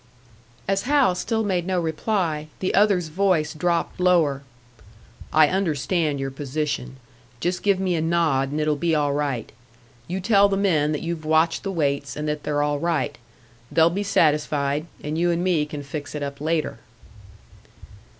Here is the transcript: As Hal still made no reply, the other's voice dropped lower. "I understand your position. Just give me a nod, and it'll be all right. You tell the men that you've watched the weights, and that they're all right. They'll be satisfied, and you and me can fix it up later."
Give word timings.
As 0.67 0.81
Hal 0.89 1.13
still 1.13 1.43
made 1.43 1.67
no 1.67 1.79
reply, 1.79 2.47
the 2.57 2.73
other's 2.73 3.09
voice 3.09 3.53
dropped 3.53 3.99
lower. 3.99 4.41
"I 5.31 5.47
understand 5.47 6.19
your 6.19 6.31
position. 6.31 6.95
Just 7.39 7.61
give 7.61 7.79
me 7.79 7.93
a 7.93 8.01
nod, 8.01 8.49
and 8.49 8.59
it'll 8.59 8.75
be 8.75 8.95
all 8.95 9.13
right. 9.13 9.51
You 10.07 10.19
tell 10.19 10.49
the 10.49 10.57
men 10.57 10.91
that 10.93 11.03
you've 11.03 11.23
watched 11.23 11.61
the 11.61 11.71
weights, 11.71 12.15
and 12.17 12.27
that 12.27 12.41
they're 12.41 12.63
all 12.63 12.79
right. 12.79 13.15
They'll 13.71 13.91
be 13.91 14.01
satisfied, 14.01 14.87
and 15.03 15.19
you 15.19 15.29
and 15.29 15.43
me 15.43 15.67
can 15.67 15.83
fix 15.83 16.15
it 16.15 16.23
up 16.23 16.41
later." 16.41 16.79